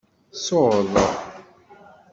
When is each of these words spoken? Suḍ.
Suḍ. 0.45 0.91